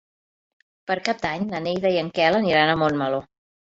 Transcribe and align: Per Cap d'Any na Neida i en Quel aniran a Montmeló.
Per 0.91 0.95
Cap 1.09 1.21
d'Any 1.27 1.45
na 1.51 1.61
Neida 1.67 1.93
i 1.97 2.01
en 2.05 2.11
Quel 2.19 2.39
aniran 2.41 2.73
a 2.73 2.79
Montmeló. 2.85 3.25